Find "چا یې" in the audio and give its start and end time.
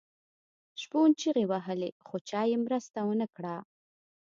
2.29-2.57